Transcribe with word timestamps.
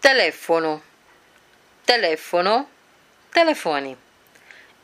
Telefono, 0.00 0.82
telefono, 1.84 2.66
telefone. 3.30 3.98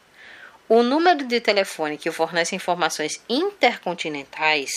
O 0.73 0.85
número 0.85 1.25
de 1.27 1.41
telefone 1.41 1.99
que 1.99 2.13
fornece 2.13 2.55
informações 2.55 3.21
intercontinentais 3.29 4.71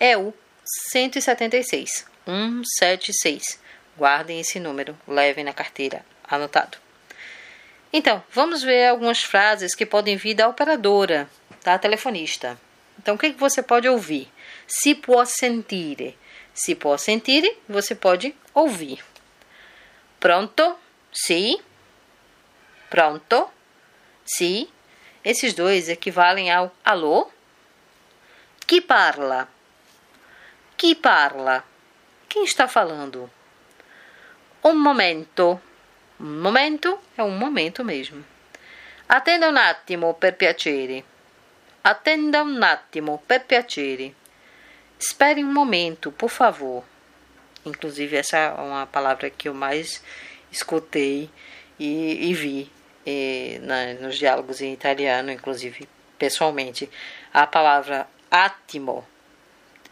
é 0.00 0.18
o 0.18 0.34
176 0.90 2.04
176. 2.24 3.60
Guardem 3.96 4.40
esse 4.40 4.58
número, 4.58 4.98
levem 5.06 5.44
na 5.44 5.52
carteira, 5.52 6.04
anotado. 6.28 6.78
Então, 7.92 8.24
vamos 8.32 8.64
ver 8.64 8.88
algumas 8.88 9.22
frases 9.22 9.72
que 9.72 9.86
podem 9.86 10.16
vir 10.16 10.34
da 10.34 10.48
operadora, 10.48 11.30
da 11.62 11.78
telefonista. 11.78 12.60
Então, 12.98 13.14
o 13.14 13.18
que, 13.18 13.30
você 13.30 13.62
pode 13.62 13.88
ouvir? 13.88 14.28
Si 14.66 14.96
può 14.96 15.24
sentire. 15.24 16.18
Si 16.52 16.74
può 16.74 16.96
sentire, 16.96 17.56
você 17.68 17.94
pode 17.94 18.34
ouvir. 18.52 18.98
Pronto? 20.18 20.76
Sì. 21.12 21.56
Pronto? 22.90 23.48
Sì. 24.24 24.68
Esses 25.26 25.54
dois 25.54 25.88
equivalem 25.88 26.52
ao 26.52 26.72
alô. 26.84 27.28
Chi 28.64 28.80
parla? 28.80 29.48
Chi 30.78 30.94
parla? 30.94 31.64
Quem 32.28 32.44
está 32.44 32.68
falando? 32.68 33.28
Um 34.62 34.76
momento. 34.76 35.60
Um 36.20 36.40
momento 36.40 36.96
é 37.16 37.24
um 37.24 37.36
momento 37.36 37.84
mesmo. 37.84 38.24
Attenda 39.08 39.48
un 39.48 39.56
attimo, 39.56 40.14
per 40.14 40.36
piacere. 40.36 41.04
Attenda 41.82 42.44
un 42.44 42.62
attimo, 42.62 43.20
per 43.26 43.46
piacere. 43.46 44.14
Espere 44.96 45.42
um 45.42 45.52
momento, 45.52 46.12
por 46.12 46.30
favor. 46.30 46.84
Inclusive, 47.64 48.16
essa 48.16 48.36
é 48.36 48.50
uma 48.52 48.86
palavra 48.86 49.28
que 49.28 49.48
eu 49.48 49.54
mais 49.54 50.00
escutei 50.52 51.28
e, 51.80 52.30
e 52.30 52.32
vi 52.32 52.75
e, 53.06 53.60
na, 53.62 53.94
nos 53.94 54.18
diálogos 54.18 54.60
em 54.60 54.72
italiano, 54.72 55.30
inclusive 55.30 55.88
pessoalmente. 56.18 56.90
A 57.32 57.46
palavra 57.46 58.08
attimo 58.30 59.06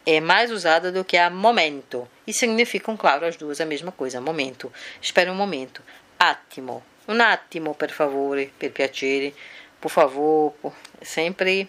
é 0.04 0.20
mais 0.20 0.50
usada 0.50 0.90
do 0.90 1.04
que 1.04 1.16
a 1.16 1.30
momento 1.30 2.08
e 2.26 2.32
significam, 2.32 2.96
claro, 2.96 3.24
as 3.24 3.36
duas 3.36 3.60
a 3.60 3.66
mesma 3.66 3.92
coisa. 3.92 4.20
Momento. 4.20 4.72
Espere 5.00 5.30
um 5.30 5.34
momento. 5.34 5.82
Attimo. 6.18 6.82
Un 7.06 7.20
attimo, 7.20 7.74
per 7.74 7.90
favore, 7.90 8.52
per 8.58 8.72
piacere. 8.72 9.34
Por 9.80 9.90
favor. 9.90 10.54
Sempre 11.02 11.68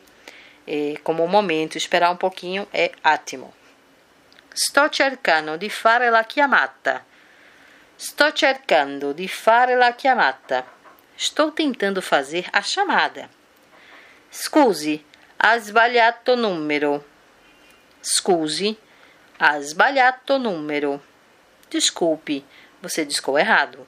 eh, 0.68 0.96
como 1.04 1.28
momento. 1.28 1.78
Esperar 1.78 2.12
um 2.12 2.18
pouquinho 2.18 2.68
é 2.74 2.92
attimo. 3.04 3.54
Sto 4.54 4.90
cercando 4.90 5.58
di 5.58 5.70
fare 5.70 6.10
la 6.10 6.24
chiamata. 6.24 7.06
Sto 7.98 8.32
cercando 8.32 9.14
di 9.14 9.28
fare 9.28 9.76
la 9.76 9.94
chiamata. 9.94 10.75
Estou 11.18 11.52
tentando 11.52 12.02
fazer 12.02 12.46
a 12.52 12.62
chamada. 12.62 13.30
Scusi, 14.30 15.04
ha 15.40 15.58
sbagliato 15.58 16.36
numero. 16.36 17.04
Scusi, 18.02 18.78
ha 19.40 19.60
sbagliato 19.62 20.38
numero. 20.38 21.02
Desculpe, 21.70 22.44
você 22.82 23.06
discou 23.06 23.40
errado. 23.40 23.88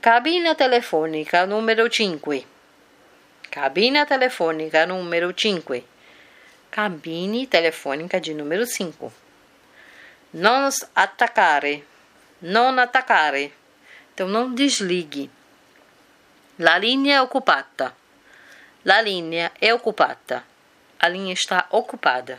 Cabina 0.00 0.54
telefônica 0.54 1.46
número 1.46 1.88
5. 1.88 2.44
Cabina 3.50 4.04
telefônica 4.04 4.86
número 4.86 5.32
5. 5.36 5.84
Cabine 6.70 7.46
telefônica 7.46 8.20
de 8.20 8.34
número 8.34 8.66
5. 8.66 9.12
Non 10.32 10.70
attaccare. 10.94 11.84
Non 12.40 12.78
attaccare. 12.78 13.52
Então 14.14 14.28
não 14.28 14.54
desligue. 14.54 15.30
La 16.60 16.76
linea 16.76 17.16
è 17.16 17.20
occupata. 17.22 17.94
La 18.82 19.00
linea 19.00 19.52
è 19.58 19.72
occupata. 19.72 20.44
A 20.98 21.08
linha 21.08 21.32
está 21.32 21.68
ocupada. 21.70 22.38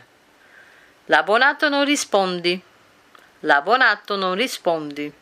L'abonato 1.06 1.68
não 1.68 1.84
responde. 1.84 2.62
L'abonato 3.42 4.16
não 4.16 4.36
responde. 4.36 5.12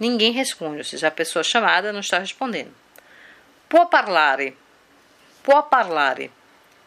Ninguém 0.00 0.32
responde, 0.32 0.78
ou 0.78 0.84
seja, 0.84 1.08
a 1.08 1.10
pessoa 1.10 1.44
chamada 1.44 1.92
não 1.92 2.00
está 2.00 2.18
respondendo. 2.18 2.74
Può 3.68 3.86
parlare. 3.86 4.56
Può 5.42 5.62
parlare. 5.64 6.30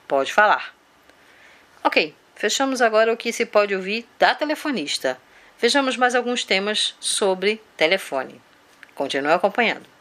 Pode 0.07 0.34
falar. 0.34 0.73
Ok, 1.84 2.16
fechamos 2.34 2.81
agora 2.81 3.13
o 3.13 3.18
que 3.18 3.31
se 3.31 3.45
pode 3.45 3.75
ouvir 3.75 4.07
da 4.18 4.34
telefonista. 4.34 5.22
Vejamos 5.59 5.95
mais 5.95 6.16
alguns 6.16 6.44
temas 6.44 6.95
sobre 7.00 7.62
telefone. 7.78 8.41
Continue 8.95 9.34
acompanhando. 9.34 9.99